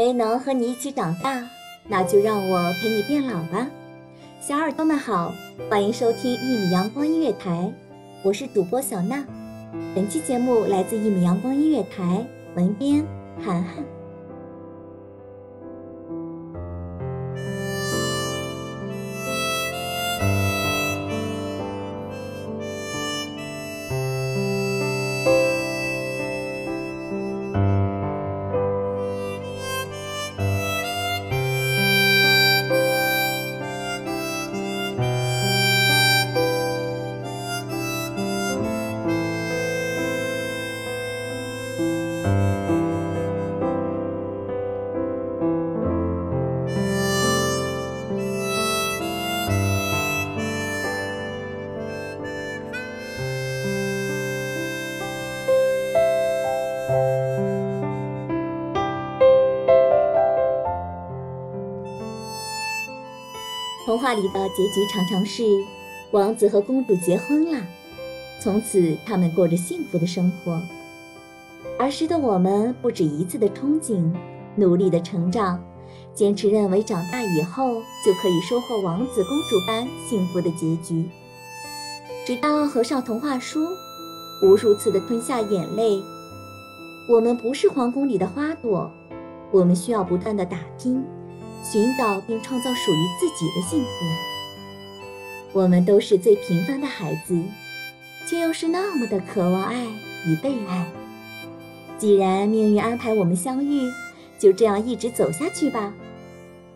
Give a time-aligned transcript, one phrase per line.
[0.00, 1.46] 没能和你一起长大，
[1.86, 3.68] 那就让我陪你变老吧。
[4.40, 5.34] 小耳朵们好，
[5.68, 7.70] 欢迎收听一米阳光音乐台，
[8.22, 9.22] 我是主播小娜。
[9.94, 12.24] 本期节目来自一米阳光音乐台，
[12.56, 13.04] 文编
[13.44, 13.99] 涵涵。
[63.90, 65.42] 童话里的结局常常是，
[66.12, 67.60] 王子和公主结婚了，
[68.40, 70.62] 从此他们过着幸福的生活。
[71.76, 74.08] 儿时的我们不止一次的憧憬，
[74.54, 75.60] 努力的成长，
[76.14, 81.08] 坚持认为长大以后就可以收获王子公主般幸福的结局。
[82.24, 83.58] 直到合上童话书，
[84.44, 86.00] 无数次的吞下眼泪。
[87.08, 88.88] 我们不是皇宫里的花朵，
[89.50, 91.04] 我们需要不断的打拼。
[91.62, 93.88] 寻找并创造属于自己的幸福。
[95.52, 97.40] 我们都是最平凡的孩子，
[98.26, 99.84] 却又是那么的渴望爱
[100.26, 100.86] 与被爱。
[101.98, 103.90] 既然命运安排我们相遇，
[104.38, 105.92] 就这样一直走下去吧。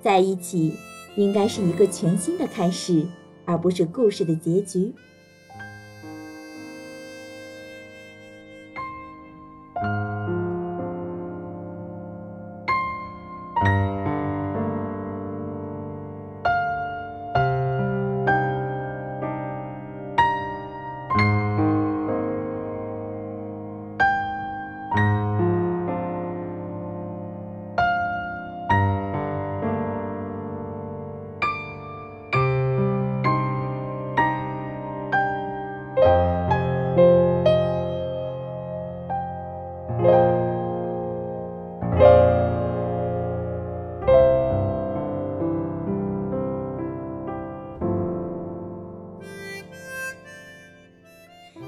[0.03, 0.75] 在一起，
[1.17, 3.07] 应该是一个全新的开始，
[3.45, 4.93] 而不是故事的结局。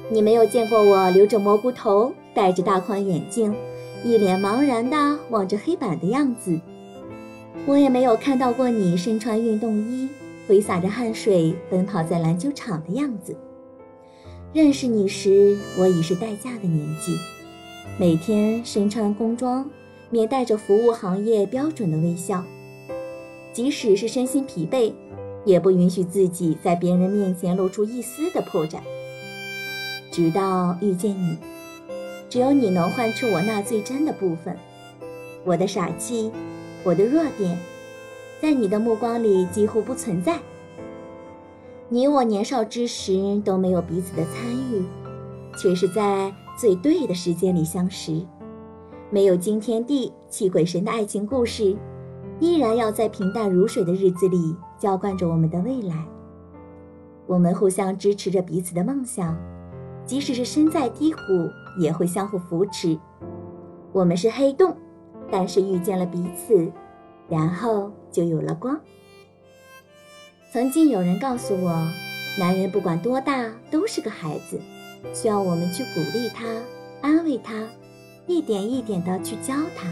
[0.09, 3.53] 你没有见过我留着蘑菇头，戴着大框眼镜，
[4.05, 6.61] 一脸茫然地望着黑板的样子。
[7.67, 10.09] 我也没有看到过你身穿运动衣，
[10.47, 13.37] 挥洒着汗水奔跑在篮球场的样子。
[14.53, 17.17] 认识你时，我已是待嫁的年纪，
[17.99, 19.69] 每天身穿工装，
[20.09, 22.45] 面带着服务行业标准的微笑。
[23.53, 24.93] 即使是身心疲惫，
[25.45, 28.77] 也不允许自己在别人面前露出一丝的破绽。
[30.17, 31.37] 直到遇见你，
[32.31, 34.57] 只有你能唤出我那最真的部分，
[35.45, 36.33] 我的傻气，
[36.83, 37.59] 我的弱点，
[38.41, 40.39] 在你的目光里几乎不存在。
[41.91, 44.83] 你我年少之时都没有彼此的参与，
[45.59, 48.25] 却是在最对的时间里相识。
[49.11, 51.77] 没有惊天地泣鬼神的爱情故事，
[52.41, 56.07] 依然要在平淡如水的日子里浇灌着我们的未来。
[57.27, 59.37] 我们互相支持着彼此的梦想。
[60.07, 62.97] 即使是身在低谷，也会相互扶持。
[63.93, 64.77] 我们是黑洞，
[65.31, 66.71] 但是遇见了彼此，
[67.29, 68.81] 然后就有了光。
[70.53, 71.91] 曾经有人告诉我，
[72.39, 74.61] 男人不管多大都是个孩子，
[75.13, 76.47] 需要我们去鼓励他、
[77.03, 77.67] 安慰他，
[78.27, 79.91] 一点一点的去教他。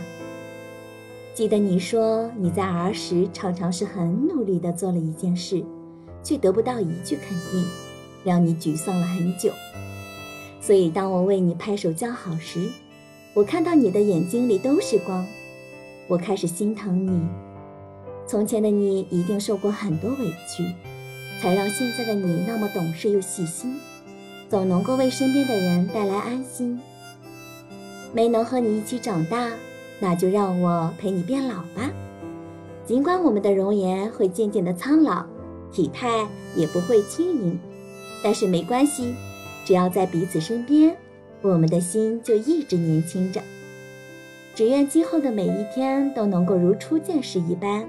[1.35, 5.65] 记得你说你在儿时常常是很努力地做了一件事，
[6.23, 7.67] 却得不到一句肯定，
[8.23, 9.51] 让你沮丧了很久。
[10.65, 12.71] 所以当我为你拍手叫好时，
[13.35, 15.27] 我看到你的眼睛里都是光，
[16.09, 17.29] 我开始心疼你。
[18.27, 20.65] 从前的你一定受过很多委屈，
[21.41, 23.79] 才让现在的你那么懂事又细心，
[24.49, 26.81] 总能够为身边的人带来安心。
[28.15, 29.53] 没能和你一起长大。
[30.01, 31.91] 那就让我陪你变老吧。
[32.85, 35.25] 尽管我们的容颜会渐渐的苍老，
[35.73, 36.27] 体态
[36.57, 37.59] 也不会轻盈，
[38.23, 39.15] 但是没关系，
[39.65, 40.97] 只要在彼此身边，
[41.43, 43.41] 我们的心就一直年轻着。
[44.55, 47.89] 只愿今后的每一天都能够如初见时一般，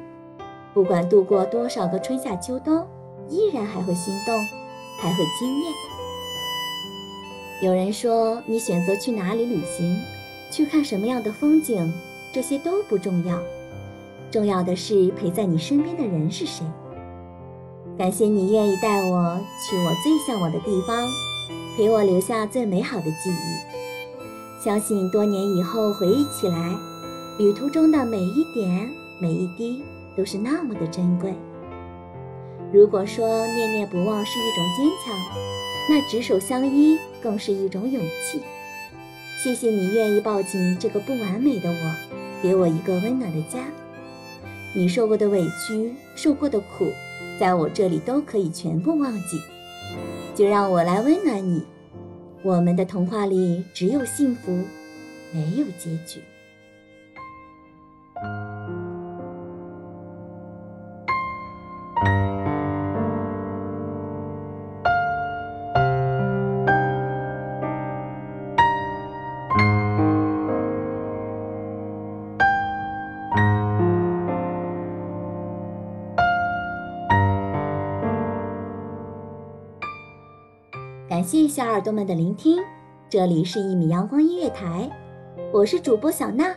[0.74, 2.86] 不管度过多少个春夏秋冬，
[3.30, 4.36] 依然还会心动，
[5.00, 5.74] 还会惊艳。
[7.62, 9.98] 有人说，你选择去哪里旅行？
[10.51, 11.94] 去看什么样的风景，
[12.33, 13.38] 这些都不重要，
[14.31, 16.66] 重要的是陪在你身边的人是谁。
[17.98, 19.39] 感谢你愿意带我
[19.69, 21.06] 去我最向往的地方，
[21.75, 24.63] 陪我留下最美好的记忆。
[24.63, 26.75] 相信多年以后回忆起来，
[27.38, 28.89] 旅途中的每一点
[29.19, 29.83] 每一滴
[30.16, 31.33] 都是那么的珍贵。
[32.74, 35.16] 如果说念念不忘是一种坚强，
[35.89, 38.42] 那执手相依更是一种勇气。
[39.44, 41.95] 谢谢你愿意抱紧这个不完美的我，
[42.42, 43.60] 给我一个温暖的家。
[44.74, 46.92] 你受过的委屈，受过的苦，
[47.39, 49.39] 在我这里都可以全部忘记。
[50.36, 51.64] 就让我来温暖你。
[52.44, 54.64] 我们的童话里只有幸福，
[55.32, 56.22] 没有结局。
[81.25, 82.62] 谢小耳朵们的聆听，
[83.10, 84.88] 这里是一米阳光音乐台，
[85.51, 86.56] 我是主播小娜，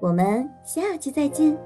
[0.00, 1.56] 我们下期再见。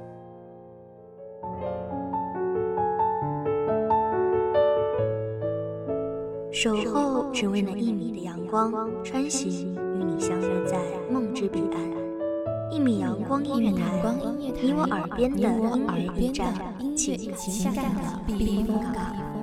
[6.53, 8.73] 守候只为那一米的阳光，
[9.03, 10.79] 穿行与你相约在
[11.11, 12.71] 梦之彼岸。
[12.71, 14.01] 一米阳光音乐台，
[14.39, 16.55] 你我耳边的音乐驿站，
[16.95, 19.36] 情感的避风港。